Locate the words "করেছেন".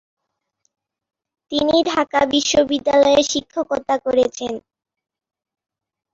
4.05-4.53